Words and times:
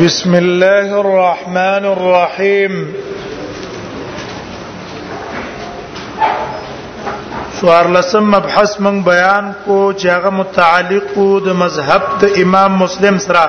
بسم 0.00 0.34
الله 0.36 0.94
الرحمن 1.00 1.84
الرحيم 1.94 2.76
سوار 7.60 7.86
لسم 7.96 8.24
مبحث 8.34 8.70
من 8.86 8.96
بیان 9.08 9.46
کو 9.64 9.78
چې 9.92 10.06
هغه 10.14 10.30
متعلق 10.36 11.08
د 11.46 11.48
مذهب 11.62 12.02
د 12.24 12.26
امام 12.44 12.70
مسلم 12.84 13.16
سره 13.26 13.44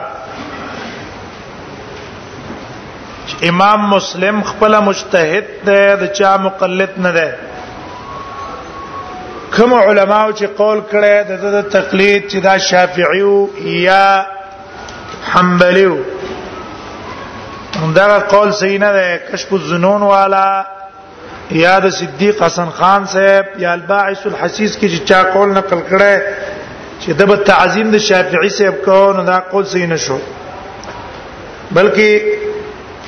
امام 3.52 3.79
مسلم 3.94 4.36
خپل 4.54 4.72
مجتهد 4.90 5.46
دی 5.70 5.79
د 6.06 6.08
چا 6.20 6.31
مقلد 6.47 6.94
نه 7.06 7.12
دی 7.20 7.28
کوم 9.58 9.72
او 9.81 9.90
چې 9.92 10.46
قول 10.62 10.81
کړي 10.96 11.15
د 11.31 11.62
تقلید 11.78 12.22
چې 12.31 12.38
دا 12.49 12.56
شافعی 12.72 13.26
یا 13.90 14.08
حنبلي 15.33 15.90
دا 17.95 18.17
قول 18.20 18.53
صحیح 18.53 18.80
نه 18.80 18.91
ده 18.93 19.17
کشف 19.34 19.53
الظنون 19.53 20.02
والا 20.02 20.63
یا 21.52 21.80
د 21.80 21.89
صدیق 21.89 22.44
حسن 22.44 22.70
خان 22.70 23.05
صاحب 23.13 23.45
یا 23.61 23.71
الباعث 23.71 24.25
الحسیس 24.27 24.77
کې 24.77 24.99
چې 24.99 25.07
چا 25.09 25.23
قول 25.34 25.49
نقل 25.49 25.77
کړي 25.89 26.21
چې 27.02 27.09
د 27.20 27.30
بت 27.30 27.44
تعظیم 27.47 27.91
د 27.91 27.97
شافعي 28.07 28.49
صاحب 28.57 28.75
کو 28.85 28.99
نو 29.17 29.23
دا 29.23 29.39
قول 29.52 29.66
صحیح 29.73 29.88
نشو 29.94 30.17
بلکې 31.75 32.21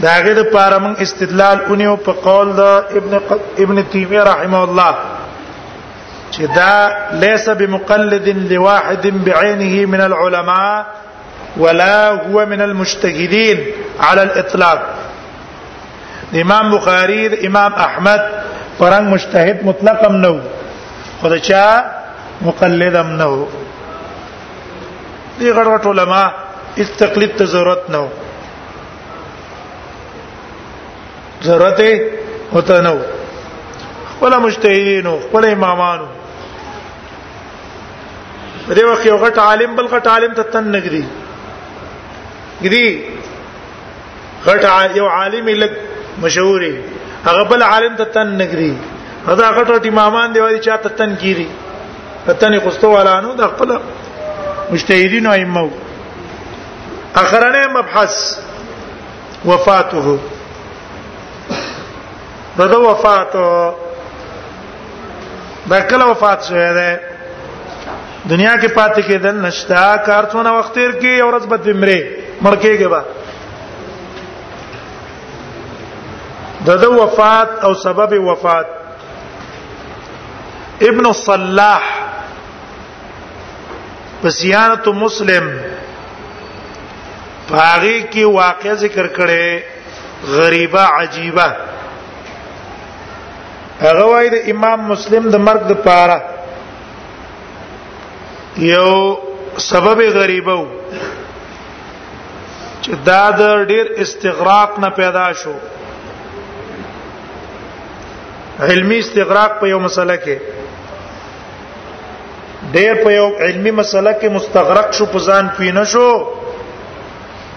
داغه 0.01 0.33
د 0.41 0.51
پارمن 0.53 0.93
استدلال 1.07 1.61
اونیو 1.69 1.95
په 2.07 2.11
قول 2.23 2.53
د 2.53 2.59
ابن 2.99 3.17
ابن 3.59 3.83
تیمیه 3.91 4.21
رحمه 4.31 4.57
الله 4.57 4.95
چې 6.31 6.41
دا 6.55 6.91
ليس 7.25 7.49
بمقلد 7.63 8.27
لواحد 8.51 9.07
بعينه 9.25 9.85
من 9.95 10.01
العلماء 10.09 10.83
ولا 11.63 11.97
هو 12.11 12.45
من 12.53 12.61
المجتهدين 12.67 13.65
على 13.99 14.21
الاطلاق 14.23 14.83
امام 16.41 16.71
بخاری 16.75 17.27
امام 17.47 17.73
احمد 17.87 18.21
پرنګ 18.79 19.07
مجتهد 19.13 19.65
مطلقم 19.65 20.15
نو 20.25 20.33
خدای 21.21 21.39
چا 21.49 21.63
مقلدم 22.41 23.07
نو 23.21 23.33
دي 25.39 25.51
غړوټ 25.51 25.85
علما 25.91 26.23
اس 26.83 26.91
تقلید 26.97 27.35
ته 27.37 27.45
ضرورت 27.53 27.89
نو 27.95 28.07
ضرورت 31.43 31.81
هوته 32.53 32.81
نو 32.89 32.97
ولا 34.21 34.39
مجتهدین 34.47 35.07
ولا 35.33 35.47
امامان 35.57 35.99
په 38.67 38.75
دې 38.75 38.83
وخت 38.91 39.05
یو 39.11 39.17
غټ 39.25 39.37
عالم 39.47 39.75
بل 39.81 39.87
غټ 39.95 40.07
عالم 40.17 40.33
ته 40.39 40.49
تن 40.55 40.71
نګري 40.77 41.03
ګري 42.63 43.12
غټ 44.45 44.63
یو 44.99 45.07
عالم 45.17 45.47
لک 45.61 45.73
مشهوري 46.23 46.71
هغه 47.27 47.43
بل 47.51 47.63
عالم 47.67 47.93
ته 48.01 48.11
تن 48.15 48.27
نګري 48.41 48.73
دا 49.41 49.47
غټ 49.59 49.85
امامان 49.91 50.33
دی 50.33 50.39
وایي 50.43 50.57
چې 50.63 50.77
ته 50.83 50.89
تن 51.01 51.15
کیری 51.21 51.47
تن 52.41 52.59
قستو 52.65 52.87
ولانو 52.95 53.31
د 53.41 53.47
خپل 53.53 53.73
مجتهدین 54.71 55.27
او 55.29 55.33
ایمو 55.37 55.63
اخرنه 57.23 57.63
مبحث 57.77 58.15
وفاته 59.51 60.17
دغه 62.57 62.77
وفات 62.85 63.33
دا 65.71 65.79
کله 65.89 66.05
وفات 66.13 66.41
شوی 66.49 66.69
دی 66.77 66.89
دنیا 68.29 68.57
کې 68.59 68.67
پاتې 68.67 69.01
کېدل 69.09 69.37
نشتا 69.49 69.89
کار 70.11 70.23
څونه 70.25 70.49
وخت 70.59 70.73
تیر 70.79 70.91
کې 70.95 71.21
اورز 71.23 71.45
بد 71.53 71.69
بمره 71.69 71.99
مړ 72.43 72.55
کېږي 72.63 72.87
با 72.95 73.01
د 76.67 76.69
د 76.83 76.85
وفات 76.99 77.49
او 77.65 77.71
سبب 77.85 78.11
وفات 78.29 78.67
ابن 80.89 81.05
الصلاح 81.13 81.83
په 84.21 84.29
زیارت 84.39 84.85
مسلم 85.03 85.45
باغی 87.51 87.97
کی 88.13 88.23
واقع 88.39 88.71
ذکر 88.83 89.05
کړي 89.17 89.45
غریبه 90.37 90.83
عجیبه 90.99 91.47
هغه 93.83 94.05
وای 94.11 94.27
د 94.35 94.37
امام 94.55 94.79
مسلم 94.91 95.23
د 95.35 95.37
مرګ 95.47 95.61
د 95.71 95.73
پاره 95.89 96.17
یو 98.73 98.91
سبب 99.69 99.99
غریبو 100.19 100.59
چې 102.83 102.93
دا 103.11 103.23
د 103.39 103.41
ډیر 103.71 103.85
استغراق 104.05 104.71
نه 104.83 104.89
پیدا 105.01 105.27
شو 105.43 105.53
علمی 108.71 108.97
استغراق 109.05 109.51
په 109.59 109.65
یو 109.73 109.79
مسله 109.87 110.15
کې 110.25 110.35
ډېر 112.75 112.93
په 113.05 113.09
یو 113.17 113.27
علمی 113.47 113.71
مسله 113.81 114.11
کې 114.19 114.29
مستغرق 114.37 114.87
شو 114.99 115.05
په 115.15 115.19
ځان 115.27 115.45
پینه 115.57 115.83
شو 115.95 116.09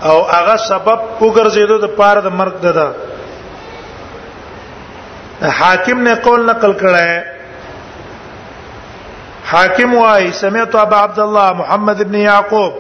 او 0.09 0.17
هغه 0.34 0.56
سبب 0.71 0.99
وګرځیدو 1.22 1.77
د 1.84 1.87
پاره 2.00 2.21
د 2.27 2.28
مرګ 2.41 2.55
ده 2.67 2.89
حاکم 5.61 5.99
نے 6.09 6.12
قول 6.27 6.41
نقل 6.50 6.72
کړه 6.83 7.00
ہے 7.12 7.19
حاکم 9.53 9.91
وائی 10.03 10.28
سمعت 10.43 10.71
ابا 10.84 10.99
عبد 11.06 11.19
الله 11.27 11.49
محمد 11.62 11.99
ابن 12.06 12.15
يعقوب 12.21 12.73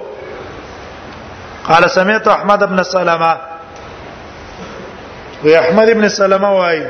قال 1.66 1.82
سمعت 1.96 2.24
احمد 2.38 2.60
ابن 2.62 2.78
سلمہ 2.92 3.30
و 5.44 5.46
احمد 5.60 5.88
ابن 5.92 6.04
سلمہ 6.14 6.50
وائی 6.58 6.82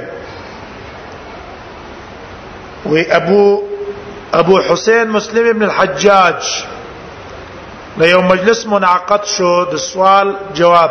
وی 2.84 3.02
ابو 3.16 3.60
ابو 4.40 4.58
حسین 4.72 5.08
مسلم 5.10 5.46
ابن 5.48 5.62
الحجاج 5.62 6.42
د 8.00 8.02
یو 8.04 8.22
مجلس 8.22 8.66
منعقد 8.66 9.24
شو 9.36 9.64
د 9.72 9.74
سوال 9.88 10.28
جواب 10.54 10.90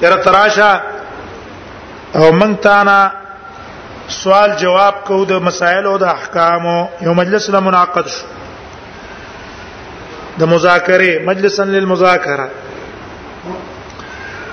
چیرې 0.00 0.16
تراشه 0.24 0.72
او 2.16 2.24
مونږ 2.40 2.54
تانا 2.62 3.00
سوال 4.22 4.50
جواب 4.60 4.94
کو 5.04 5.18
د 5.28 5.30
مسائل 5.48 5.84
او 5.86 5.96
د 6.04 6.06
احکام 6.16 6.64
یو 7.00 7.12
مجلس 7.20 7.44
له 7.54 7.60
منعقد 7.68 8.06
شو 8.16 8.26
د 10.40 10.42
مذاکره 10.54 11.12
مجلسا 11.30 11.62
للمذاکره 11.76 12.48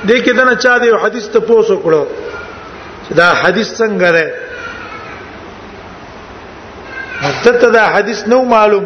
دې 0.06 0.18
کې 0.26 0.32
دا 0.38 0.44
نه 0.50 0.56
چا 0.64 0.74
دی 0.84 0.90
حدیث 1.06 1.26
ته 1.36 1.40
پوسو 1.52 1.76
کړو 1.88 2.04
دا 3.22 3.30
حدیث 3.42 3.70
څنګه 3.82 4.08
دی 4.18 4.28
ته 7.44 7.70
دا 7.72 7.84
حدیث 7.96 8.28
نو 8.32 8.42
معلوم 8.56 8.84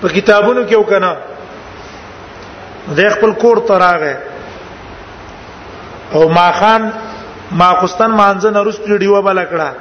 په 0.02 0.09
کتابونو 0.18 0.63
کې 0.68 0.74
وکنه 0.74 1.18
د 3.00 3.09
خپل 3.16 3.34
کور 3.44 3.59
ته 3.72 3.80
راغې 3.86 4.16
او 6.16 6.30
ما 6.38 6.46
خان 6.59 6.90
ما 7.52 7.74
خستان 7.81 8.12
مانځنه 8.12 8.72
رستې 8.72 8.92
ډیوه 9.00 9.22
بل 9.28 9.44
کړه 9.46 9.72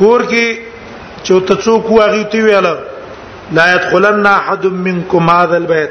کور 0.00 0.26
کې 0.26 0.58
چې 1.24 1.34
ته 1.50 1.54
څوک 1.68 1.90
واغی 1.92 2.24
تی 2.36 2.40
ویاله 2.46 2.76
لا 3.52 3.74
يدخلن 3.74 4.26
احد 4.26 4.66
منكم 4.66 5.30
هذا 5.30 5.56
البيت 5.56 5.90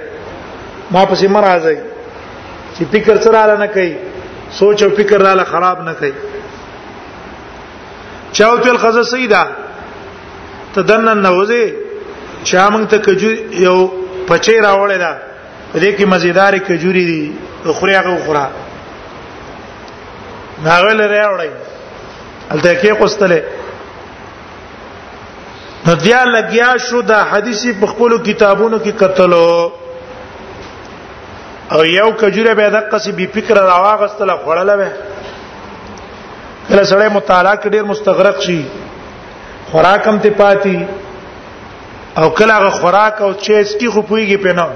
ما 0.92 1.04
پسې 1.12 1.26
مرাজি 1.26 1.78
چې 2.78 2.84
فکر 2.92 3.18
سره 3.26 3.46
را 3.52 3.58
نه 3.58 3.66
کوي 3.76 3.94
سوچ 4.58 4.84
او 4.84 4.90
فکر 4.98 5.22
را 5.22 5.44
خراب 5.52 5.82
نه 5.84 5.94
کوي 5.94 6.12
چاوت 8.32 8.68
الخزه 8.68 9.04
سیدا 9.12 9.44
تدنن 10.76 11.24
نوځي 11.28 11.74
چا 12.52 12.70
موږ 12.70 12.88
ته 12.94 12.98
کجو 12.98 13.32
یو 13.52 13.90
پچې 14.28 14.54
راوړل 14.64 14.98
دا 14.98 15.14
دې 15.76 15.98
کې 15.98 16.04
مزیدار 16.14 16.58
کجوري 16.68 17.06
دي 17.12 17.34
خوري 17.80 17.96
هغه 17.96 18.18
خورا 18.26 18.48
ناغل 20.66 21.02
راوړی 21.02 21.50
الته 22.52 22.82
کې 22.82 22.88
قستله 23.02 23.44
نو 25.88 25.96
بیا 26.04 26.22
لګیا 26.24 26.68
شو 26.90 27.00
دا 27.12 27.20
حدیث 27.32 27.62
په 27.80 27.86
خپل 27.92 28.10
کتابونو 28.26 28.78
کې 28.86 28.92
قتلو 29.02 29.50
او 31.74 31.80
یو 31.86 32.10
کجوره 32.22 32.54
به 32.60 32.68
د 32.76 32.78
قصې 32.92 33.12
بي 33.20 33.26
فکر 33.36 33.56
راواغستله 33.68 34.34
خړله 34.46 34.76
به 34.80 34.90
کله 36.70 36.84
سره 36.92 37.10
مطالعه 37.18 37.56
کې 37.58 37.68
ډیر 37.76 37.84
مستغرق 37.90 38.38
شي 38.46 38.62
خوراک 39.72 40.02
هم 40.12 40.18
ته 40.24 40.30
پاتې 40.40 40.78
او 42.22 42.28
کله 42.40 42.54
هغه 42.56 42.70
خوراک 42.80 43.16
او 43.28 43.32
چیز 43.46 43.70
کی 43.82 43.88
خو 43.90 44.02
پويږي 44.14 44.38
په 44.48 44.52
نام 44.62 44.72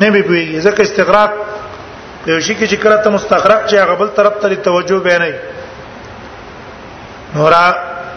نه 0.00 0.08
به 0.10 0.22
پويږي 0.22 0.62
ځکه 0.62 0.80
استغراق 0.86 1.30
په 1.42 2.26
یو 2.30 2.40
شي 2.40 2.54
کې 2.54 2.66
چې 2.70 2.74
کله 2.86 2.96
ته 3.04 3.08
مستغرق 3.18 3.60
چې 3.70 3.74
هغه 3.84 3.94
بل 4.04 4.08
طرف 4.20 4.32
ته 4.40 4.46
توجه 4.70 4.98
به 5.08 5.16
نه 5.24 5.30
نورا 7.36 7.64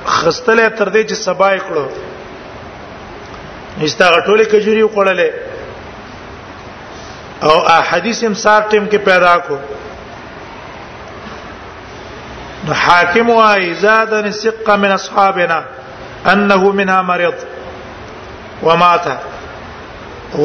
خستله 0.07 0.69
تر 0.77 0.85
دې 0.89 1.05
چې 1.09 1.13
سبا 1.23 1.53
یې 1.55 1.59
کړو 1.67 1.85
ایستا 3.87 4.05
غټولې 4.15 4.45
کجوري 4.51 4.83
وکړلې 4.83 5.29
او 7.47 7.55
احادیث 7.75 8.17
هم 8.23 8.33
سار 8.43 8.61
ټیم 8.69 8.83
کې 8.87 8.97
پیدا 9.09 9.33
کو 9.47 9.55
نو 12.67 12.71
حاکم 12.85 13.27
وايي 13.29 13.69
زادن 13.83 14.25
ثقه 14.31 14.73
من 14.83 14.91
اصحابنا 14.97 15.59
انه 16.33 16.61
منها 16.81 16.99
مريض 17.13 17.37
ومات 18.63 19.05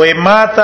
ومات 0.00 0.56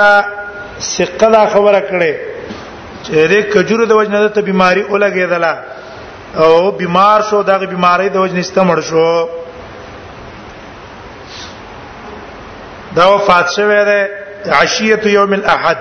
ثقه 0.79 1.29
دا 1.29 1.45
خبره 1.55 1.79
کړي 1.79 2.15
چې 2.25 3.13
دې 3.31 3.53
کجورو 3.53 3.85
د 3.91 3.93
وجنه 4.01 4.19
ته 4.27 4.41
بيماري 4.49 4.83
اولګېدله 4.87 5.53
او 6.35 6.71
بیمار 6.71 7.21
شو 7.29 7.43
دغه 7.43 7.65
بیماری 7.65 8.09
د 8.09 8.15
وجه 8.15 8.33
نسته 8.35 8.61
مړ 8.63 8.79
شو 8.89 9.27
دا 12.95 13.15
وفات 13.15 13.49
شوه 13.55 13.83
ده 13.85 14.09
عشیه 14.61 14.99
یوم 15.05 15.33
الاحد 15.33 15.77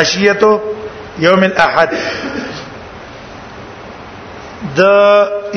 عشیه 0.00 0.36
یوم 1.18 1.42
الاحد 1.42 1.90
د 4.76 4.80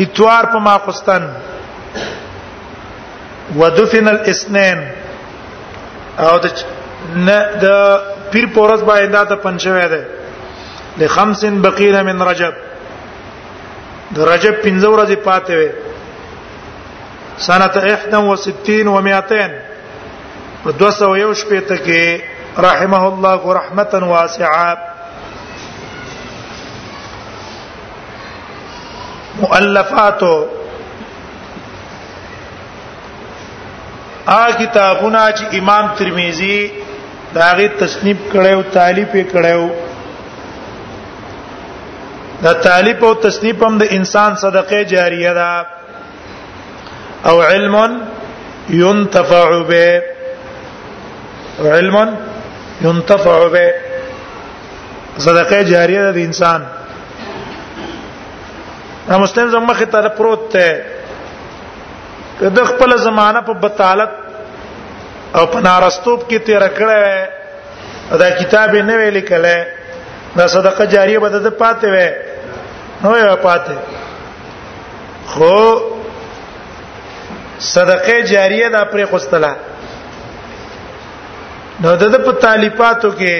اتوار 0.04 0.46
په 0.46 0.60
ماخستان 0.60 1.30
ودفن 3.58 4.08
الاثنين 4.08 4.80
او 6.20 6.38
د 6.40 6.46
نه 7.16 7.38
د 7.64 7.68
پیر 8.32 8.46
پورز 8.54 8.82
باندې 8.84 9.30
د 9.30 9.34
پنځوي 9.34 9.88
ده 9.96 10.21
لخمس 10.98 11.46
بقيله 11.46 12.02
من 12.04 12.22
رجب 12.30 12.54
د 14.16 14.18
رجب 14.32 14.54
پنځه 14.66 14.88
ورځې 14.94 15.18
پاتې 15.26 15.54
وې 15.60 15.70
سنه 17.48 17.68
61 17.82 18.88
و 18.96 18.98
200 19.10 19.48
په 20.64 20.70
201 20.86 21.40
شپې 21.42 21.60
ته 21.70 21.76
کې 21.86 22.06
رحمه 22.68 23.04
الله 23.10 23.42
رحمتا 23.60 24.00
واسعه 24.14 24.72
مؤلفات 29.42 30.24
ا 30.24 30.26
کتابونه 34.62 35.22
چې 35.38 35.58
امام 35.60 35.86
ترمذی 36.02 36.60
داغه 37.38 37.68
تصنیف 37.84 38.18
کړو 38.34 38.60
تالیف 38.76 39.12
کړو 39.32 39.64
دا 42.44 42.52
تعلیف 42.66 43.04
او 43.08 43.14
تصنیف 43.26 43.64
هم 43.66 43.78
د 43.80 43.84
انسان 44.00 44.32
صدقه 44.44 44.80
جاریه 44.92 45.34
ده 45.40 45.52
او 47.32 47.42
علم 47.52 47.76
ينتفع 48.78 49.50
به 49.70 49.88
علم 51.74 51.96
ينتفع 52.86 53.48
به 53.54 53.68
صدقه 55.18 55.60
جاریه 55.72 56.04
ده 56.08 56.12
د 56.12 56.18
انسان 56.28 56.62
دا 59.10 59.18
مسلمان 59.24 59.50
زمخه 59.56 59.86
تر 59.98 60.06
پروت 60.22 60.44
ته 60.56 60.68
د 62.58 62.60
خپل 62.72 62.92
زمانہ 63.08 63.42
په 63.52 63.54
بتالت 63.68 64.14
او 65.36 65.46
په 65.54 65.60
نارستوب 65.68 66.20
کې 66.30 66.40
تیر 66.46 66.68
کړه 66.80 68.20
دا 68.24 68.30
کتاب 68.42 68.76
نه 68.90 68.98
ویل 69.02 69.20
کله 69.30 69.81
دا 70.36 70.48
صدقه 70.48 70.86
جاریه 70.88 71.19
به 71.19 71.30
د 71.30 71.48
پاتې 71.62 71.88
وې 71.94 72.10
نو 73.04 73.12
یې 73.19 73.38
پاتې 73.45 73.74
خو 75.28 75.56
صدقه 77.60 78.22
جاریه 78.24 78.69
دا 78.69 78.83
پرې 78.92 79.06
خوستله 79.12 79.54
نو 81.83 81.95
د 81.95 82.16
په 82.25 82.31
تالیفاتو 82.31 83.12
کې 83.19 83.33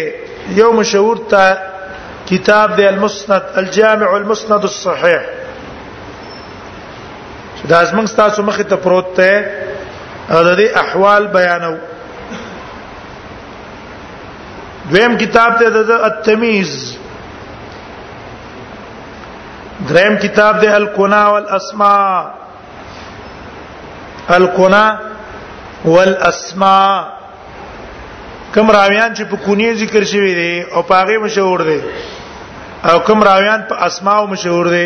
یو 0.62 0.72
مشهور 0.72 1.18
تا 1.32 1.44
کتاب 2.30 2.76
دی 2.78 2.86
المسند 2.88 3.42
الجامع 3.62 4.10
المسند 4.16 4.64
الصحيح 4.64 5.22
دا 7.70 7.84
زمنګ 7.86 8.16
تاسو 8.16 8.44
مخې 8.44 8.66
ته 8.70 8.76
پروت 8.76 9.16
ته 9.16 9.32
د 10.30 10.50
دې 10.58 10.78
احوال 10.84 11.28
بیانو 11.28 11.76
دویم 14.92 15.16
کتاب 15.24 15.54
ته 15.60 15.70
د 15.88 15.92
التمیز 16.10 16.72
دریم 19.90 20.16
کتاب 20.24 20.56
د 20.64 20.74
القنا 20.80 21.22
والاسماء 21.28 22.24
القنا 24.40 24.84
والاسماء 25.94 26.94
کوم 28.54 28.68
راویان 28.78 29.12
چې 29.16 29.24
په 29.32 29.38
کونی 29.46 29.74
ذکر 29.82 30.04
شوی 30.14 30.34
دي 30.40 30.52
او 30.76 30.82
په 30.92 30.96
هغه 31.04 31.18
مشهور 31.26 31.60
دي 31.72 31.80
او 32.92 33.00
کوم 33.10 33.24
راویان 33.24 33.62
په 33.70 33.76
اسماء 33.88 34.20
مشهور 34.36 34.66
دي 34.78 34.86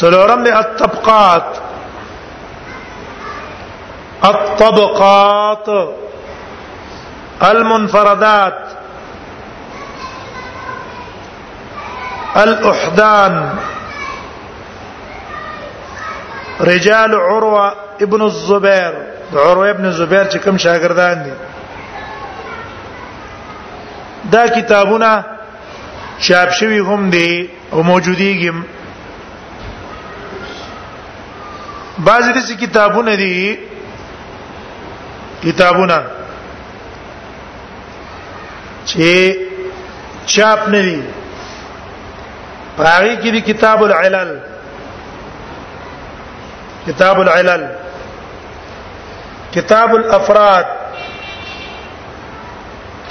سلورم 0.00 0.42
دي 0.44 0.52
الطبقات 0.60 1.48
الطبقات 4.30 5.66
المنفردات 7.42 8.58
الأحدان 12.36 13.54
رجال 16.60 17.14
عروة 17.14 17.74
ابن 18.02 18.22
الزبير 18.22 18.92
عروة 19.34 19.70
ابن 19.70 19.84
الزبير 19.84 20.24
كم 20.24 20.58
شاگردان 20.58 21.18
دي 21.24 21.32
دا 24.30 24.46
کتابونه 24.60 25.24
چاپ 26.20 26.50
شوی 26.50 26.78
هم 26.78 27.10
دي 27.10 27.50
او 27.72 27.82
گم 27.82 28.62
بعض 31.98 32.24
دې 32.30 32.52
کتابونه 32.60 33.14
دي 33.16 33.58
کتابونه 35.44 36.21
چې 38.90 39.08
چاپ 40.34 40.68
نه 40.72 40.80
دي 40.82 41.00
پاره 42.76 43.14
کې 43.22 43.40
کتاب 43.48 43.82
العلل 43.84 44.30
کتاب 46.86 47.20
العلل 47.20 47.62
کتاب 49.54 49.94
الافراد 49.94 50.66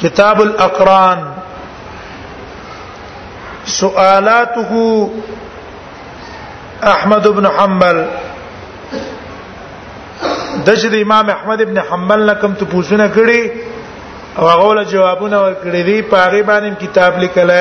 کتاب 0.02 0.42
الاقران 0.42 1.20
سؤالاته 3.66 5.12
احمد 6.94 7.28
بن 7.38 7.46
حنبل 7.58 8.04
دجر 10.68 11.02
امام 11.02 11.30
احمد 11.30 11.62
ابن 11.62 11.78
حنبل 11.92 12.26
نکم 12.30 12.54
ته 12.54 12.66
پوښتنه 12.72 13.08
کړي 13.20 13.42
او 14.40 14.48
هغه 14.50 14.74
له 14.76 14.84
جوابونه 14.84 15.38
ورکړي 15.42 15.82
دي 15.88 16.02
په 16.02 16.16
هغه 16.18 16.42
باندې 16.44 16.82
کتاب 16.84 17.18
لیکل 17.18 17.52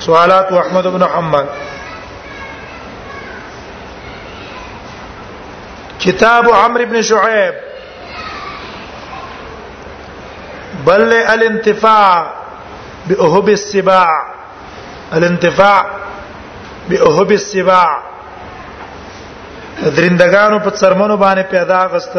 سوالات 0.00 0.52
احمد 0.52 0.86
بن 0.94 1.02
حنبل 1.14 1.44
کتاب 6.00 6.48
عمرو 6.54 6.84
بن 6.86 7.02
شعيب 7.02 7.54
بل 10.86 11.12
الانتفاع 11.12 12.26
بأهب 13.06 13.48
السباع 13.48 14.22
الانتفاع 15.12 15.86
بأهب 16.88 17.30
السباع 17.32 18.00
درندگانو 19.96 20.58
په 20.58 20.70
څرمنو 20.70 21.16
باندې 21.22 21.52
پیدا 21.52 21.86
غست 21.86 22.18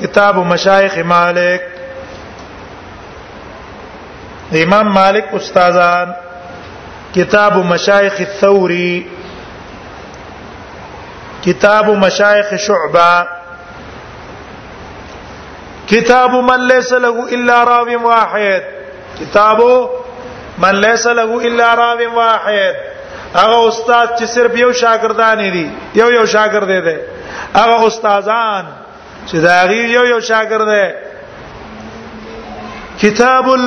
کتاب 0.00 0.36
مشایخ 0.38 0.98
مالک 0.98 1.62
د 4.52 4.54
امام 4.64 4.86
مالک 4.92 5.24
استادان 5.38 6.08
کتاب 7.14 7.54
مشایخ 7.70 8.12
الثوري 8.20 8.94
کتاب 11.44 11.86
مشایخ 12.04 12.46
شعبہ 12.66 13.10
کتاب 15.90 16.32
من 16.48 16.60
ليس 16.68 16.90
له 17.06 17.16
الا 17.38 17.56
راوی 17.70 17.96
واحد 18.06 18.62
کتاب 19.18 19.58
من 20.64 20.74
ليس 20.86 21.04
له 21.20 21.30
الا 21.50 21.68
راوی 21.82 22.06
واحد 22.16 22.74
هغه 23.34 23.60
استاد 23.68 24.08
چې 24.18 24.24
صرف 24.24 24.56
یو 24.60 24.70
شاګردان 24.84 25.40
دي 25.58 25.66
یو 26.00 26.08
یو 26.16 26.24
شاګرد 26.38 26.72
دی 26.88 26.96
هغه 27.56 27.78
استادان 27.90 28.64
چې 29.26 29.36
دا 29.48 29.60
یو 29.72 30.04
یو 30.14 30.20
شاګرد 30.32 30.68
دی 30.74 30.88
کتاب 33.06 33.46
ال 33.58 33.66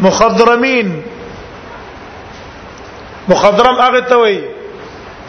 مخضرمین 0.00 1.04
مخضرم 3.28 3.80
هغه 3.80 4.00
ته 4.00 4.16
وای 4.16 4.38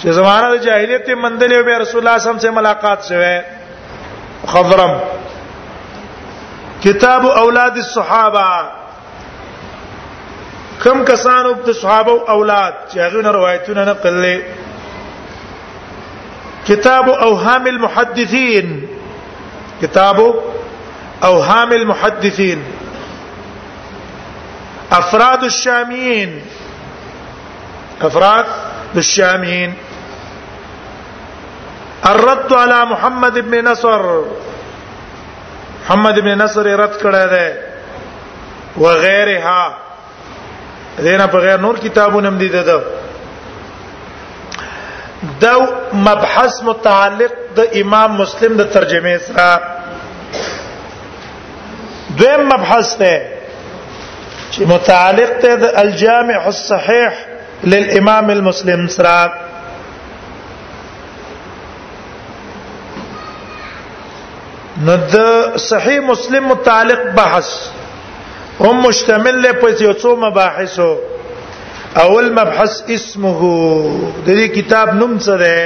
چې 0.02 0.08
زمانہ 0.20 0.50
د 0.52 0.62
جاهلیت 0.66 1.10
مندلې 1.10 1.56
او 1.56 1.82
رسول 1.82 2.02
الله 2.02 2.20
صلی 2.20 2.30
الله 2.30 2.30
سم 2.30 2.40
سره 2.40 2.52
ملاقات 2.52 3.04
شوه 3.10 3.44
مخضرم 4.44 4.94
کتاب 6.86 7.26
اولاد 7.44 7.76
الصحابه 7.84 8.46
کم 10.84 11.04
کسانو 11.12 11.54
د 11.66 11.72
صحابه 11.82 12.12
او 12.12 12.36
اولاد 12.38 12.74
چې 12.90 12.98
هغه 13.00 13.32
روایتونه 13.40 13.86
نقللې 13.92 14.42
کتاب 16.68 17.10
اوهام 17.10 17.66
المحدثين 17.76 18.76
کتاب 19.82 20.22
اوهام 20.28 21.72
المحدثين 21.78 22.70
افراد 24.92 25.44
الشاميين 25.44 26.42
افراد 28.02 28.46
الشاميين 28.96 29.74
الرد 32.06 32.54
على 32.54 32.86
محمد 32.86 33.40
بن 33.40 33.66
نصر 33.72 34.04
محمد 35.84 36.20
بن 36.20 36.38
نصر 36.42 36.66
رد 36.80 36.98
کړه 37.02 37.26
ده 37.34 37.58
وغيرها 38.78 39.76
دینه 41.00 41.28
په 41.28 41.38
غیر 41.46 41.58
نور 41.60 41.78
کتابونه 41.80 42.28
هم 42.28 42.38
دي 42.38 42.48
ده 42.50 42.82
دا 45.40 45.58
مبحث 45.94 46.64
متعلق 46.64 47.32
د 47.56 47.68
امام 47.82 48.14
مسلم 48.22 48.58
د 48.58 48.64
ترجمه 48.74 49.18
سره 49.18 49.62
دویم 52.18 52.46
مبحث 52.54 52.98
ده 52.98 53.31
چې 54.54 54.62
متعلق 54.74 55.32
ته 55.44 55.52
د 55.62 55.64
الجامع 55.82 56.40
الصحيح 56.54 57.12
للامام 57.74 58.26
المسلم 58.36 58.82
سرا 58.96 59.22
ند 64.88 65.14
صحيح 65.14 65.40
صحیح 65.70 66.00
مسلم 66.10 66.44
متعلق 66.54 67.02
بحث 67.20 67.50
هم 68.64 68.76
مشتمل 68.88 69.36
له 69.44 69.52
په 69.62 69.68
یو 69.84 69.94
څو 70.02 70.12
مباحثو 70.26 70.92
اول 72.02 72.26
مبحث 72.40 72.74
اسمه 72.98 73.42
د 74.02 74.04
دې 74.30 74.46
کتاب 74.58 74.88
نوم 75.04 75.14
څه 75.20 75.34
ده 75.46 75.58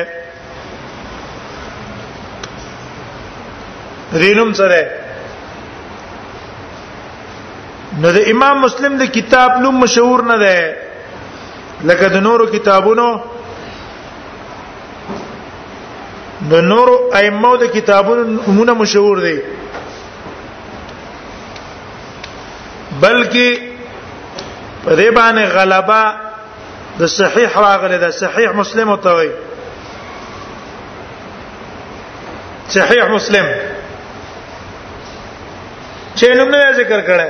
رینوم 4.22 4.50
څه 4.54 4.65
ده 4.74 4.84
نو 8.02 8.08
د 8.16 8.18
امام 8.34 8.56
مسلم 8.66 8.92
د 9.02 9.04
کتاب 9.18 9.50
نوم 9.64 9.75
مشهور 9.84 10.20
نه 10.32 10.38
ده 10.44 10.56
لکه 11.92 12.06
د 12.16 12.18
نورو 12.25 12.46
کتابونو 12.56 13.08
د 16.54 16.56
نورو 16.72 16.96
ائمه 17.20 17.52
د 17.62 17.64
کتابونو 17.75 18.22
نمونه 18.32 18.74
مشهور 18.82 19.16
دي 19.28 19.38
بلکې 23.02 23.48
په 24.86 24.96
دې 24.96 25.10
باندې 25.10 25.44
غلبه 25.56 26.04
د 27.00 27.02
صحیح 27.18 27.50
راغله 27.62 27.98
ده 28.06 28.10
صحیح 28.22 28.52
مسلم 28.62 28.88
او 28.92 28.96
توي 29.10 29.30
صحیح 32.78 33.06
مسلم 33.18 33.46
چې 36.16 36.28
نوم 36.40 36.50
نه 36.56 36.60
ذکر 36.84 37.02
کړه 37.12 37.30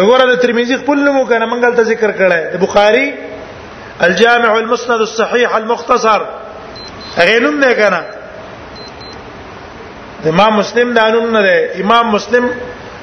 وګوره 0.00 0.24
د 0.30 0.34
ترمذی 0.42 0.76
خپل 0.82 0.98
نوم 1.06 1.18
کنه 1.30 1.46
منګل 1.52 1.72
ته 1.78 1.82
ذکر 1.90 2.10
کړه 2.20 2.38
د 2.52 2.54
بخاری 2.62 3.06
الجامع 4.06 4.50
والمسند 4.56 5.00
الصحيح 5.08 5.50
المختصر 5.60 6.20
غینم 7.28 7.56
نه 7.64 7.72
کنه 7.80 8.00
امام 10.30 10.52
مسلم 10.60 10.88
دا 10.98 11.04
نوم 11.16 11.28
نه 11.36 11.42
ده 11.46 11.56
امام 11.84 12.06
مسلم 12.16 12.44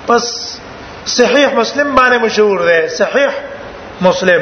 پس 0.07 0.25
صحیح 1.17 1.49
مسلم 1.61 1.95
باندې 1.95 2.17
مشهور 2.25 2.59
ده 2.69 2.87
صحیح 2.97 3.31
مسلم 4.09 4.41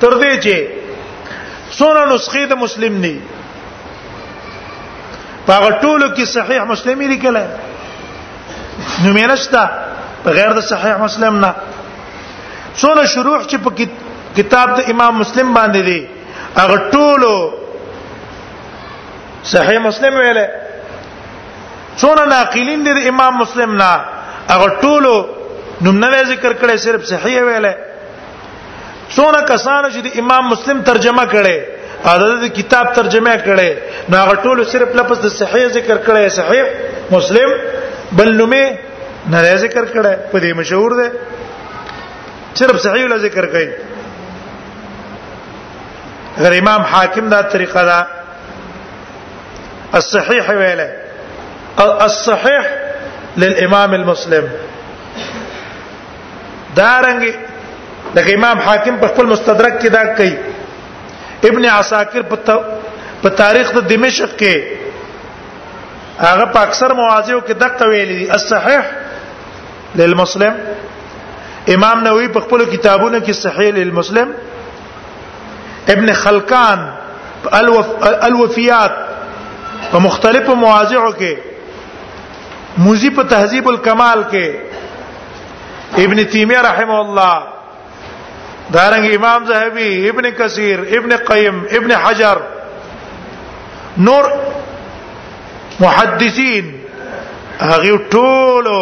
تر 0.00 0.10
دې 0.20 0.32
چې 0.44 0.56
سونه 1.78 2.04
نسخې 2.16 2.42
د 2.52 2.62
مسلم 2.66 3.00
دي 3.06 3.14
هغه 5.48 5.70
ټولو 5.80 6.16
کې 6.16 6.24
صحیح 6.36 6.64
مسلم 6.74 7.00
یې 7.02 7.06
لیکل 7.16 7.42
نو 9.04 9.12
مینشتا 9.18 9.66
بغیر 10.26 10.50
د 10.58 10.62
صحیح 10.70 10.96
مسلم 11.06 11.34
نه 11.44 11.50
څونه 12.80 13.02
شروع 13.14 13.36
چې 13.50 13.56
په 13.64 13.70
کتاب 14.40 14.68
د 14.76 14.80
امام 14.92 15.12
مسلم 15.22 15.48
باندې 15.58 15.82
دي 15.88 16.00
هغه 16.60 16.76
ټولو 16.96 17.32
صحیح 19.52 19.78
مسلم 19.88 20.12
ویل 20.22 20.40
څونه 22.00 22.22
ناقلین 22.34 22.80
دي 22.86 22.92
د 23.00 23.08
امام 23.12 23.32
مسلم 23.42 23.70
نه 23.82 23.92
هغه 24.52 24.68
ټولو 24.86 25.12
نومونه 25.84 26.22
ذکر 26.32 26.52
کړي 26.60 26.74
صرف 26.86 27.02
صحیح 27.12 27.40
ویل 27.48 27.66
څونه 29.16 29.40
کسانو 29.52 29.88
چې 29.94 30.00
د 30.06 30.24
امام 30.24 30.44
مسلم 30.54 30.82
ترجمه 30.92 31.24
کړي 31.32 31.56
عدد 32.12 32.42
کتاب 32.58 32.86
ترجمه 33.02 33.34
کړي 33.46 33.70
نو 34.10 34.16
هغه 34.24 34.34
ټول 34.48 34.58
صرف 34.72 34.90
لفظ 35.02 35.18
د 35.28 35.38
صحیح 35.40 35.66
ذکر 35.78 35.96
کړي 36.06 36.28
صحیح 36.38 36.64
مسلم 37.16 37.50
بل 38.18 38.34
نومه 38.40 38.64
نه 39.32 39.54
ذکر 39.56 39.84
کړه 39.92 40.12
په 40.32 40.38
دې 40.40 40.52
مشهور 40.60 40.90
ده 40.96 41.12
صرف 42.60 42.80
صحیح 42.82 43.04
ول 43.04 43.18
ذکر 43.20 43.46
کوي 43.54 43.68
غیر 46.38 46.56
امام 46.60 46.82
حاکم 46.94 47.28
دا 47.32 47.40
طریقه 47.54 47.82
ده 47.82 48.06
الصحيح 50.00 50.50
ویله 50.50 50.90
الصحيح 52.06 52.66
للامام 53.44 53.94
المسلم 54.00 54.48
دارنګ 56.76 57.24
لکه 58.14 58.34
امام 58.34 58.58
حاکم 58.68 58.96
په 59.04 59.14
خپل 59.14 59.26
مستدرک 59.34 59.80
کې 59.80 59.88
دا 59.88 60.04
کوي 60.16 60.34
ابن 61.52 61.64
عساکر 61.72 62.22
په 62.34 63.28
تاریخ 63.44 63.72
د 63.78 63.88
دمشق 63.94 64.36
کې 64.42 64.84
هغه 66.18 66.44
په 66.58 66.66
اکثر 66.66 66.94
مواضعو 67.00 67.40
کې 67.40 67.58
دقه 67.64 67.88
ویلي 67.94 68.20
الصحيح 68.40 68.92
للمسلم 69.96 70.56
امام 71.74 72.02
نووي 72.04 72.28
په 72.34 72.40
خپل 72.46 72.64
کتابونو 72.70 73.18
کې 73.20 73.30
صحیح 73.40 73.70
للمسلم 73.72 74.32
ابن 75.94 76.12
خلقان 76.24 76.84
الوفيات 78.24 78.92
په 79.92 79.98
مختلفو 80.06 80.54
مواضعو 80.62 81.10
کې 81.12 81.36
موزي 82.86 83.10
په 83.18 83.22
تهذیب 83.34 83.68
الکمال 83.72 84.24
کې 84.34 84.54
ابن 86.06 86.24
تيميه 86.34 86.60
رحمه 86.68 86.98
الله 87.00 87.44
دارنګ 88.72 89.16
امام 89.20 89.44
زهبي 89.44 90.10
ابن 90.10 90.30
کثیر 90.42 90.80
ابن 90.98 91.16
قيم 91.32 91.62
ابن 91.80 91.92
حجر 92.04 92.40
نور 94.10 94.30
محدثين 95.80 96.70
هغه 97.62 97.98
ټولو 98.18 98.78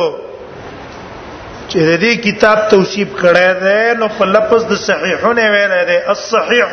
چې 1.72 1.80
د 1.90 1.92
دې 2.04 2.12
کتاب 2.26 2.58
توصیف 2.70 3.10
کړی 3.20 3.48
دی 3.64 3.82
نو 4.00 4.06
په 4.16 4.24
لفظ 4.34 4.62
د 4.72 4.78
صحیحونه 4.86 5.44
ویل 5.54 5.74
دی 5.90 5.96
الصحیح 6.14 6.72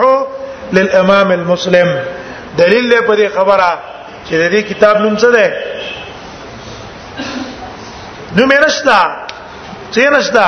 للامام 0.77 1.29
المسلم 1.39 1.89
دلیل 2.61 2.85
له 2.93 3.01
په 3.09 3.29
خبره 3.37 3.69
چې 4.27 4.33
د 4.41 4.43
دې 4.53 4.61
کتاب 4.71 4.95
نوم 5.05 5.15
څه 5.21 5.27
دی 5.35 5.47
نوم 8.37 8.51
یې 8.51 8.59
نشتا 8.65 8.99
څه 9.93 10.01
نشتا 10.17 10.45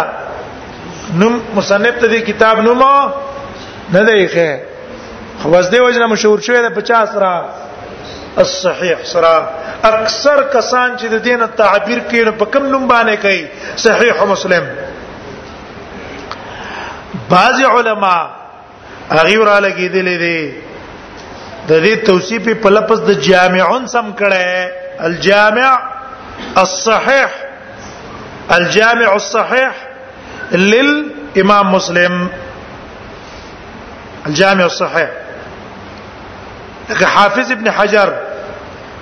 نوم 1.23 1.35
مصنف 1.59 1.95
ته 2.03 2.07
دې 2.07 2.21
کتاب 2.31 2.59
نوم 2.67 2.83
نه 3.93 4.03
دی 4.03 4.27
ښه 4.27 4.59
خو 5.41 5.49
بس 5.49 5.69
دې 5.69 5.79
وجنه 5.79 6.07
مشهور 6.15 6.39
شوی 6.49 6.61
دی 6.67 6.75
50 6.81 7.15
سره 7.15 8.43
الصحيح 8.43 8.97
سره 9.13 9.33
اکثر 9.89 10.41
کسان 10.53 10.95
چې 10.97 11.07
د 11.13 11.23
دینه 11.27 11.45
تعبیر 11.61 11.99
کوي 12.09 12.23
په 12.41 12.45
کوم 12.55 12.65
نوم 12.73 12.87
باندې 12.87 13.15
کوي 13.15 13.47
صحیح 13.83 14.23
مسلم 14.31 14.65
بعض 17.29 17.61
علما 17.69 18.15
هغه 19.11 19.39
ورا 19.39 19.59
لګیدلې 19.59 20.17
دي 20.25 20.53
د 21.71 21.81
دې 21.85 22.05
توصیف 22.09 22.49
په 22.65 22.69
لپس 22.75 22.99
د 23.09 23.21
جامعون 23.29 23.87
سم 23.95 24.11
کړه 24.19 24.71
الجامع 25.09 25.69
الصحيح 26.55 27.29
الجامع 28.57 29.11
الصحيح 29.13 29.71
للامام 30.65 31.71
مسلم 31.77 32.23
الجامع 34.31 34.63
الصحيح 34.65 35.09
حافظ 37.15 37.51
ابن 37.51 37.69
حجر 37.75 38.11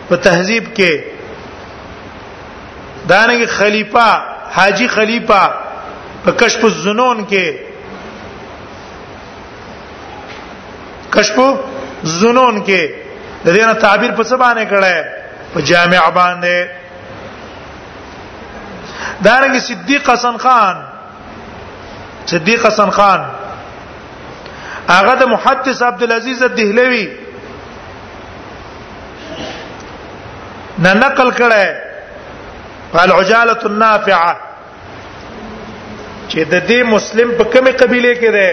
په 0.10 0.16
تهذیب 0.26 0.68
کې 0.78 0.92
دانګ 3.10 3.42
خلیفہ 3.58 4.10
حاجی 4.56 4.88
خلیفہ 4.96 5.44
په 6.24 6.32
کشف 6.40 6.62
الزنون 6.70 7.18
کې 7.34 7.48
کشف 11.18 11.38
الزنون 11.44 12.60
کې 12.64 12.94
د 13.46 13.50
دې 13.50 13.66
نه 13.68 13.74
تعبیر 13.86 14.12
په 14.12 14.24
څه 14.24 14.36
باندې 14.38 14.66
کړه 14.74 14.96
په 15.54 15.60
جامع 15.70 16.02
باندې 16.20 16.58
دانګ 19.28 19.54
صدیق 19.70 20.04
حسن 20.14 20.36
خان 20.46 20.76
صدیق 22.34 22.62
حسن 22.66 22.90
خان 23.00 23.22
هغه 24.90 25.16
د 25.22 25.24
محدث 25.38 25.78
عبد 25.90 26.02
العزيز 26.04 26.40
الدهلوي 26.44 27.08
نه 30.84 30.94
نقل 31.04 31.30
کړه 31.40 31.66
قال 32.96 33.10
عجاله 33.20 33.62
النافعه 33.72 34.34
چې 36.32 36.40
د 36.54 36.68
دې 36.70 36.80
مسلم 36.94 37.30
په 37.40 37.44
کومه 37.54 37.72
قبيله 37.82 38.14
کې 38.22 38.30
ده 38.36 38.48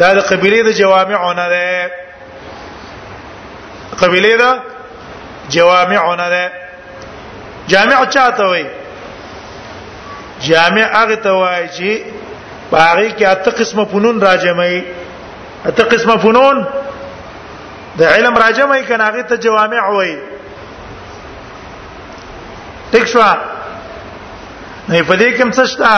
دا 0.00 0.08
د 0.18 0.20
قبيله 0.30 0.58
د 0.68 0.70
جوامعونه 0.80 1.44
ده 1.54 1.66
قبيله 4.02 4.32
ده 4.42 4.50
جوامعونه 5.56 6.28
ده 6.34 6.44
جامع 7.72 8.00
چاته 8.14 8.44
وای 8.52 8.66
جامع 10.48 10.86
هغه 10.98 11.16
ته 11.26 11.30
وای 11.30 11.68
چې 11.68 11.90
باغی 12.72 13.10
کې 13.18 13.24
اته 13.34 13.50
قسمه 13.60 13.84
فنون 13.92 14.20
راجمای 14.28 14.82
اته 15.66 15.82
قسمه 15.92 16.16
فنون 16.24 16.66
د 17.98 18.02
علم 18.14 18.38
راجمای 18.44 18.82
کنه 18.90 19.04
هغه 19.08 19.22
ته 19.22 19.36
جوامع 19.46 19.86
وای 19.90 20.12
ټیک 22.92 23.06
شو 23.12 23.22
نه 24.90 24.98
په 25.08 25.14
دې 25.20 25.28
کې 25.34 25.42
هم 25.44 25.50
څه 25.58 25.64
شته 25.72 25.92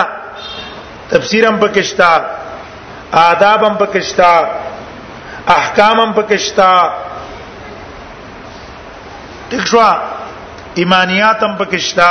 تفسیر 1.12 1.42
هم 1.48 1.56
پکې 1.60 1.82
شته 1.90 2.10
آداب 3.30 3.60
هم 3.66 3.74
پکې 3.82 4.00
شته 4.08 4.32
احکام 5.58 5.96
هم 6.04 6.10
پکې 6.16 6.36
شته 6.46 6.70
ټیک 9.52 9.64
شو 9.72 9.82
ایمانیات 10.80 11.38
هم 11.46 11.52
پکې 11.60 11.78
شته 11.88 12.10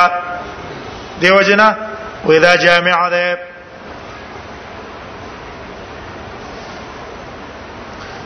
دیو 1.21 1.41
جنا 1.51 1.69
وېدا 2.25 2.51
جامع 2.63 3.09
ده 3.09 3.38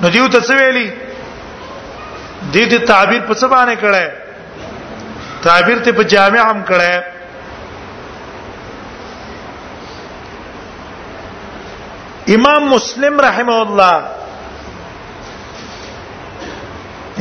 نو 0.01 0.09
دیو 0.09 0.27
ته 0.27 0.39
څه 0.41 0.53
ویلي 0.55 0.93
دې 2.51 2.65
دې 2.71 2.79
تعبیر 2.87 3.21
په 3.21 3.33
څه 3.33 3.47
باندې 3.47 3.75
کړه 3.85 4.22
تعبیر 5.43 5.77
ته 5.85 5.91
په 5.99 6.03
جامع 6.15 6.41
هم 6.49 6.57
کړه 6.69 6.91
امام 12.35 12.61
مسلم 12.75 13.15
رحمه 13.27 13.57
الله 13.65 13.95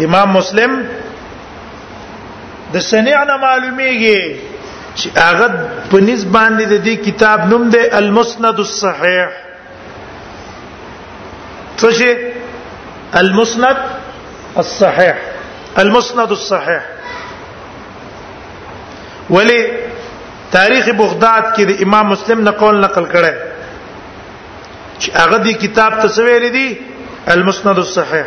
امام 0.09 0.29
مسلم 0.41 0.71
د 2.75 2.77
سنیع 2.91 3.21
نه 3.31 3.37
معلومیږي 3.47 4.23
چې 4.95 5.09
هغه 5.17 5.49
په 5.91 5.97
نسبت 6.01 6.33
باندې 6.33 6.65
د 6.73 6.75
دې 6.85 6.95
کتاب 7.09 7.39
نوم 7.55 7.65
دی 7.77 7.83
المسند 8.03 8.57
الصحيح 8.69 9.27
څه 11.79 12.17
المسند 13.25 13.77
الصحيح 14.65 15.17
المسند 15.85 16.31
الصحيح 16.41 16.83
ولی 19.33 19.61
تاریخ 20.57 20.89
بغداد 21.03 21.43
کې 21.55 21.65
د 21.71 21.83
امام 21.87 22.07
مسلم 22.13 22.41
نقل 22.49 22.81
نقل 22.85 23.05
کړي 23.13 23.35
چې 24.99 25.11
هغه 25.21 25.39
دی 25.47 25.53
کتاب 25.63 25.93
تسویل 26.03 26.45
دی 26.57 26.67
المسند 27.35 27.79
الصحيح 27.85 28.27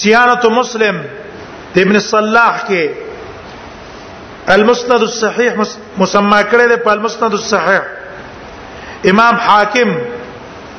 سیانه 0.00 0.50
مسلم 0.60 1.00
د 1.74 1.78
ابن 1.84 1.98
صلاح 2.08 2.58
کې 2.62 4.48
المسند 4.56 5.06
الصحيح 5.08 5.52
مسمى 5.60 6.40
کړي 6.50 6.66
د 6.74 6.90
المسند 6.94 7.34
الصحيح 7.42 9.06
امام 9.14 9.36
حاکم 9.50 9.94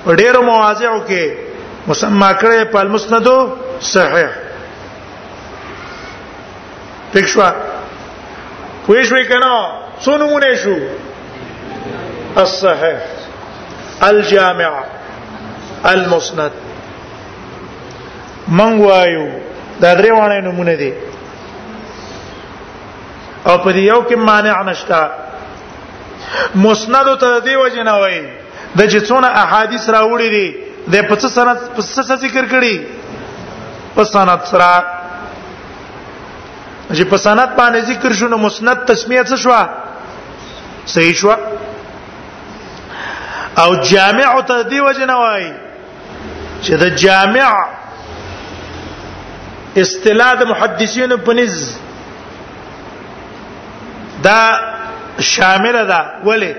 ډېر 0.06 0.39
مواضعو 0.52 0.98
کې 0.98 1.88
مسمى 1.93 2.30
کړي 2.41 2.63
په 2.76 2.80
المسند 2.86 3.28
الصحيح 3.28 4.32
تښوا 7.13 7.50
پوه 8.88 9.04
شوي 9.04 9.23
که 9.28 9.34
نه 9.34 9.67
څو 10.04 10.12
نمونې 10.12 10.56
شو 10.56 10.76
الصحیح 12.41 12.97
الجامع 14.02 14.69
المسند 15.86 16.52
من 18.47 18.78
وایو 18.82 19.28
دا 19.82 19.93
درې 20.02 20.08
وانه 20.12 20.39
نمونه 20.50 20.76
دي 20.76 20.93
او 23.47 23.58
په 23.58 23.69
یو 23.76 24.04
کې 24.10 24.15
مانع 24.30 24.62
نشتا 24.71 25.08
مسند 26.56 27.12
ته 27.19 27.39
دی 27.43 27.56
وجنه 27.56 27.91
وای 27.93 28.21
د 28.78 28.89
چې 28.89 29.10
څونه 29.10 29.28
احادیث 29.43 29.89
راوړي 29.89 30.30
دي 30.30 30.56
د 30.91 30.95
په 31.10 31.15
څه 31.15 31.28
سند 31.36 31.58
په 31.76 31.82
څه 31.82 32.15
ذکر 32.23 32.45
کړي 32.45 32.82
په 33.95 34.04
سند 34.13 34.41
سره 34.54 34.97
چې 36.95 37.04
په 37.12 37.17
سند 37.17 37.50
باندې 37.56 37.80
ذکر 37.91 38.13
شونه 38.19 38.38
مسند 38.38 38.78
تسمیه 38.88 39.23
څه 39.23 39.36
شو 39.38 39.52
صحیح 40.88 41.13
شو 41.13 41.32
او 43.62 43.76
جامع 43.91 44.41
ته 44.47 44.63
دی 44.71 44.80
وجنه 44.82 45.15
وای 45.17 45.52
چې 46.63 46.71
د 46.84 46.95
جامع 46.95 47.52
اصطلاح 49.76 50.32
د 50.39 50.43
محدثینو 50.47 51.15
پنځ 51.28 51.52
دا 54.23 54.41
شامل 55.21 55.76
ده 55.91 56.02
ولی 56.26 56.54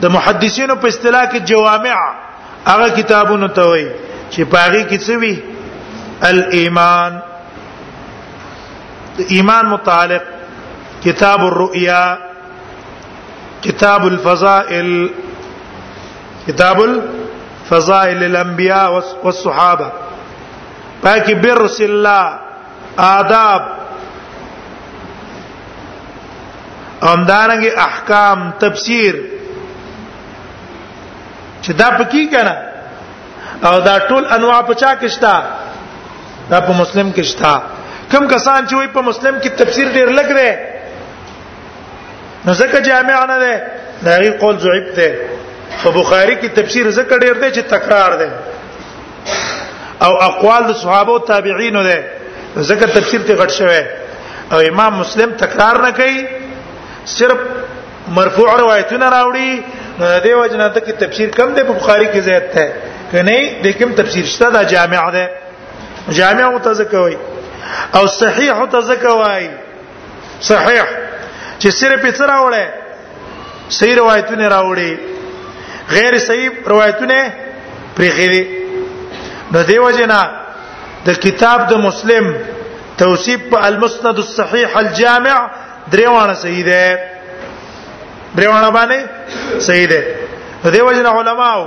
د 0.00 0.06
محدثینو 0.10 0.76
په 0.76 0.86
اصطلاح 0.88 1.24
کې 1.32 1.38
جوامع 1.50 1.96
هغه 2.66 2.88
کتابونه 2.96 3.48
ته 3.48 3.62
وای 3.68 3.86
چې 4.30 4.40
پاغي 4.44 4.82
کې 4.88 4.98
څه 5.04 5.12
وی 5.12 5.42
الایمان 6.22 7.20
ایمان 9.18 9.66
متعلق 9.70 10.22
کتاب 11.04 11.40
الرؤیا 11.44 12.14
کتاب 13.62 14.04
الفضائل 14.04 15.06
کتاب 16.46 16.80
الفضائل 16.82 18.16
للانبیاء 18.22 18.88
والصحابه 19.24 19.86
پاکی 21.02 21.34
برس 21.34 21.80
الله 21.80 22.24
آداب 23.10 23.62
امدارنګ 27.12 27.64
احکام 27.86 28.50
تفسیر 28.58 29.14
چې 31.62 31.72
دا 31.78 31.88
پکې 31.98 32.26
کنه 32.34 32.56
او 33.70 33.80
دا 33.80 33.96
ټول 34.08 34.32
انواع 34.36 34.60
په 34.62 34.74
چا 34.74 34.94
کې 35.00 35.06
شتا 35.16 35.40
دا 36.50 36.60
په 36.60 36.72
مسلم 36.80 37.10
کې 37.12 37.20
شتا 37.32 37.54
کم 38.12 38.26
کسان 38.28 38.66
چې 38.66 38.74
وي 38.78 38.86
په 38.96 39.02
مسلم 39.08 39.38
کې 39.42 39.48
تفسیر 39.64 39.88
ډیر 39.96 40.08
لګ 40.18 40.28
دی 40.38 40.48
نو 42.46 42.52
ځکه 42.52 42.78
جامع 42.88 43.20
نه 43.32 43.38
دی 43.44 43.54
دا 44.04 44.16
غي 44.22 44.30
قول 44.42 44.58
ضعیف 44.66 44.88
دی 44.96 45.08
په 45.82 45.90
بخاری 45.98 46.34
کې 46.36 46.48
تفسیر 46.60 46.90
ذکر 46.98 47.18
ډیر 47.18 47.34
دی 47.42 47.50
چې 47.54 47.62
تکرار 47.74 48.16
دی 48.22 48.28
او 50.06 50.12
اقوال 50.28 50.64
د 50.70 50.80
صحابه 50.82 51.12
او 51.12 51.18
تابعین 51.32 51.80
دی 51.90 51.98
ذکر 52.72 52.86
تفسیر 52.98 53.20
ته 53.26 53.36
غټ 53.42 53.50
شوی 53.58 53.82
او 54.52 54.58
امام 54.72 54.98
مسلم 55.02 55.30
تکرار 55.44 55.82
نه 55.86 55.90
کوي 56.00 56.26
صرف 57.18 57.38
مرفوع 58.18 58.50
روایتونه 58.60 59.10
راوړي 59.10 59.60
نو 60.00 60.18
د 60.24 60.26
وجنه 60.26 60.68
ته 60.68 60.80
کې 60.80 60.92
تفسیر 61.04 61.30
کم 61.38 61.54
دی 61.58 61.62
په 61.68 61.72
بخاری 61.84 62.06
کې 62.06 62.18
زیات 62.18 62.54
دی 62.56 62.66
کني 63.12 63.40
د 63.64 63.78
کوم 63.78 63.92
تفسیر 64.00 64.24
شته 64.32 64.50
دا 64.54 64.62
جامع 64.74 65.04
دی 65.16 65.24
جامع 66.18 66.48
متذکر 66.54 67.00
وي 67.02 67.16
او 67.98 68.04
صحیح 68.20 68.54
ته 68.72 68.78
ځکه 68.90 69.10
وای 69.20 69.44
صحیح 70.48 70.86
چې 71.60 71.68
صرف 71.80 72.02
څه 72.16 72.24
راوړې 72.32 72.64
صحیح 73.76 73.96
روایتونه 74.02 74.44
راوړې 74.54 74.92
غیر 75.96 76.14
صحیح 76.28 76.48
روایتونه 76.72 77.18
پرې 77.96 78.10
غیري 78.18 78.42
نو 79.54 79.60
دیو 79.70 79.90
جنا 79.98 80.20
د 81.06 81.20
کتاب 81.24 81.60
د 81.70 81.82
مسلم 81.86 82.26
توصیف 83.02 83.40
په 83.50 83.58
المسند 83.68 84.16
الصحيح 84.24 84.68
الجامع 84.82 85.36
دریوانه 85.94 86.34
صحیح 86.44 86.64
ده 86.68 86.84
دریوانه 88.36 88.70
باندې 88.76 89.00
صحیح 89.70 89.86
ده 89.94 90.70
دیو 90.76 90.92
جنا 91.00 91.10
علماو 91.22 91.62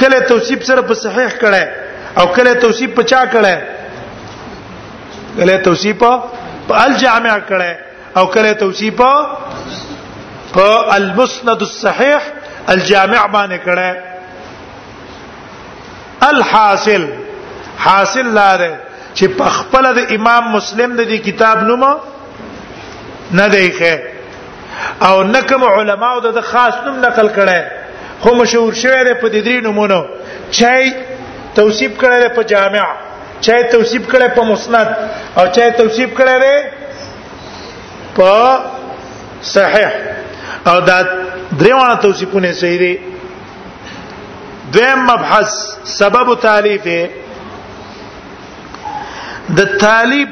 کله 0.00 0.18
توصیف 0.28 0.64
سره 0.72 0.80
په 0.92 1.02
صحیح 1.02 1.30
کړه 1.40 1.64
او 2.20 2.26
کله 2.38 2.54
توصیف 2.64 2.90
په 3.00 3.08
چا 3.12 3.26
کړه 3.34 3.54
کله 5.36 5.56
توصیف 5.62 5.96
په 6.68 6.74
الجامع 6.84 7.34
کړه 7.48 7.72
او 8.16 8.24
کله 8.36 8.52
توصیف 8.60 9.00
په 10.54 10.68
المسند 10.96 11.60
الصحيح 11.68 12.20
الجامع 12.74 13.20
باندې 13.26 13.58
کړه 13.66 13.90
الحاصل 16.30 17.04
حاصل 17.86 18.26
لاره 18.38 18.72
چې 19.14 19.24
په 19.42 19.46
خپل 19.58 19.84
د 19.98 20.00
امام 20.18 20.50
مسلم 20.54 20.90
د 20.96 21.00
دې 21.04 21.18
کتاب 21.28 21.56
نومه 21.68 21.92
نه 23.40 23.46
دیخه 23.54 23.94
او 25.08 25.16
نکم 25.28 25.62
علما 25.68 26.08
او 26.14 26.18
د 26.26 26.28
خاص 26.50 26.74
نوم 26.86 26.96
نقل 27.04 27.26
کړي 27.38 27.60
خو 28.22 28.30
مشهور 28.40 28.72
شوی 28.82 29.00
دی 29.04 29.14
په 29.20 29.26
دې 29.28 29.44
درې 29.44 29.64
نمونه 29.68 29.98
چای 30.58 30.84
توصیف 31.60 31.92
کړي 32.00 32.28
په 32.36 32.42
جامع 32.52 32.86
چا 33.44 33.54
توصیف 33.72 34.04
کړي 34.12 34.28
په 34.36 34.42
مسند 34.52 34.88
او 35.38 35.44
چا 35.54 35.62
توصیف 35.78 36.10
کړي 36.18 36.36
دی 36.44 36.56
په 38.16 38.32
صحیح 39.52 39.92
او 40.70 40.76
دا 40.88 40.98
دریوانه 41.60 41.96
توصیفونه 42.06 42.50
صحیح 42.60 42.80
دي 42.84 42.92
دویم 44.74 45.00
مبحث 45.10 45.50
سبب 45.98 46.26
تعلیف 46.46 46.84
د 49.58 49.60
تعلیف 49.84 50.30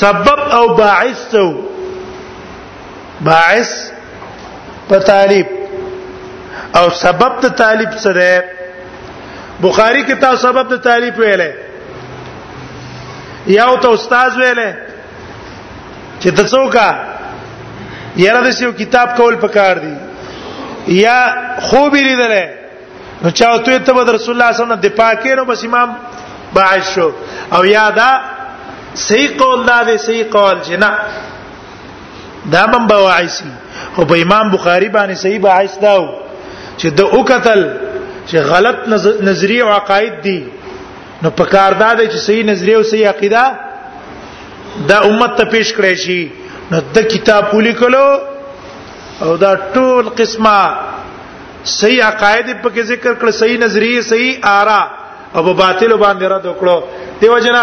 سبب 0.00 0.40
او 0.58 0.64
باعث 0.82 1.18
سو 1.32 1.46
باعث 3.28 3.70
په 4.88 4.96
تعلیف 5.10 5.46
او 6.78 6.84
سبب 7.00 7.32
د 7.44 7.46
تعلیف 7.60 7.92
سره 8.06 8.32
بخاری 9.62 10.02
کې 10.04 10.14
تاسو 10.20 10.38
سبب 10.42 10.68
د 10.74 10.80
تعریف 10.82 11.18
ویلې 11.18 11.50
یو 13.58 13.76
ته 13.84 13.90
استاد 13.94 14.32
ویلې 14.36 15.40
چې 16.20 16.28
د 16.40 16.48
څوکا 16.52 16.88
یاره 18.24 18.40
د 18.48 18.62
یو 18.62 18.72
کتاب 18.82 19.16
کول 19.16 19.34
پکار 19.46 19.76
دی 19.86 19.94
یا 21.00 21.18
خوب 21.60 21.94
لیدلې 21.94 22.46
نو 23.22 23.30
چا 23.40 23.50
ته 23.68 23.78
ته 23.88 24.04
د 24.04 24.08
رسول 24.18 24.18
الله 24.18 24.20
صلی 24.20 24.34
الله 24.34 24.46
علیه 24.50 24.62
وسلم 24.64 24.74
د 24.86 24.94
پاکه 25.00 25.34
نو 25.40 25.44
بس 25.50 25.64
امام 25.70 25.94
باعث 26.54 26.92
شو 26.94 27.08
او 27.56 27.64
یادا 27.70 28.10
صحیح 29.06 29.30
قول 29.38 29.66
دا 29.66 29.80
دی 29.88 29.96
صحیح 30.04 30.24
قول 30.36 30.60
جنا 30.68 30.92
دا 32.52 32.62
من 32.72 32.86
بواعثي 32.92 33.44
خو 33.94 34.04
په 34.12 34.24
امام 34.26 34.50
بخاری 34.56 34.88
باندې 34.90 35.14
صحیح 35.26 35.38
باعث 35.38 35.78
داو 35.84 36.08
چې 36.78 36.86
د 36.86 36.96
دا 37.00 37.04
وکتل 37.18 37.66
چې 38.30 38.38
غلط 38.52 38.78
نظریه 39.28 39.62
او 39.64 39.70
عقاید 39.76 40.16
دي 40.24 40.40
نو 41.22 41.30
په 41.38 41.44
کاردا 41.52 41.88
د 42.00 42.10
چې 42.12 42.18
صحیح 42.26 42.44
نظریه 42.50 42.76
او 42.78 42.82
صحیح 42.90 43.08
عقیده 43.12 44.90
د 44.90 45.06
امت 45.10 45.36
ته 45.40 45.44
پیش 45.54 45.72
کړی 45.74 45.94
شي 46.04 46.20
نو 46.72 46.80
د 46.98 47.08
کتاب 47.14 47.48
ولیکلو 47.54 48.06
او 49.26 49.36
دا 49.44 49.52
ټول 49.76 50.08
قسمه 50.20 50.56
صحیح 51.76 52.02
عقاید 52.08 52.50
په 52.62 52.68
کې 52.74 52.82
ذکر 52.92 53.12
کړ 53.20 53.30
صحیح 53.40 53.58
نظریه 53.66 54.00
صحیح 54.10 54.46
آرا 54.50 54.80
او 55.34 55.42
په 55.48 55.52
باطل 55.62 55.94
باندې 56.04 56.34
رد 56.34 56.46
وکړو 56.50 57.08
دیو 57.22 57.38
جنا 57.46 57.62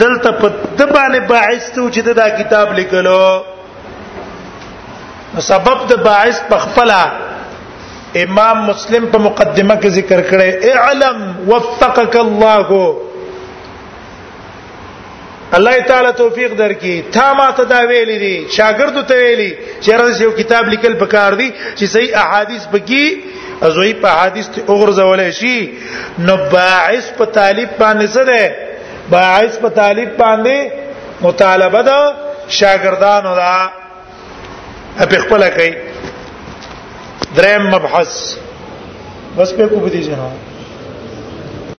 دلته 0.00 0.30
په 0.40 0.48
د 0.78 0.80
باندې 0.94 1.20
باعث 1.32 1.64
ته 1.74 1.88
چې 1.94 2.00
دا 2.20 2.28
کتاب 2.38 2.66
لیکلو 2.78 3.22
سبب 5.50 5.78
د 5.90 5.94
باعث 6.08 6.38
په 6.50 6.56
خپله 6.64 7.00
امام 8.24 8.56
مسلم 8.70 9.04
په 9.12 9.18
مقدمه 9.26 9.74
کې 9.80 9.88
ذکر 9.98 10.20
کړی 10.30 10.50
اعلم 10.78 11.18
وفقك 11.50 12.14
الله 12.22 12.80
الله 15.56 15.74
تعالی 15.90 16.12
توفیق 16.22 16.52
درکې 16.62 17.10
تا 17.16 17.28
ما 17.40 17.50
ته 17.50 17.64
دا 17.74 17.80
ویلې 17.88 18.18
دي 18.24 18.36
شاګرد 18.56 18.96
ته 19.10 19.14
ویلې 19.20 19.50
چې 19.82 20.00
راز 20.00 20.20
یو 20.26 20.30
کتاب 20.40 20.64
لیکل 20.74 20.94
پکار 21.04 21.32
دي 21.42 21.50
چې 21.76 21.84
صحیح 21.96 22.16
احادیث 22.24 22.62
بکی 22.72 23.04
ازوی 23.66 23.92
په 24.02 24.08
حدیث 24.22 24.48
ته 24.54 24.62
وګرځولې 24.62 25.30
شي 25.40 26.26
نو 26.26 26.34
باعث 26.56 27.06
په 27.18 27.24
طالب 27.38 27.70
باندې 27.78 28.06
څه 28.14 28.22
ده 28.32 28.66
باعث 29.12 29.52
په 29.62 29.68
طالب 29.80 30.10
باندې 30.22 30.56
مطالبه 31.24 31.82
ده 31.90 31.98
شاګردانو 32.58 33.32
دا 33.40 33.54
په 34.98 35.04
خپل 35.22 35.40
کوي 35.56 35.70
دریم 37.36 37.64
مبحث 37.74 38.10
بس 39.36 39.50
په 39.56 39.64
کو 39.72 39.76
بدی 39.86 40.00
جناب 40.10 40.47